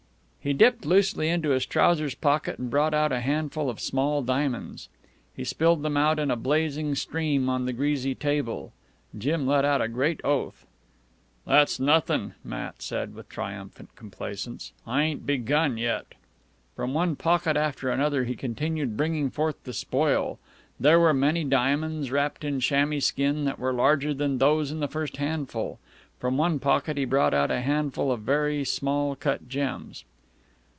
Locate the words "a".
3.11-3.19, 6.31-6.35, 9.83-9.87, 27.51-27.61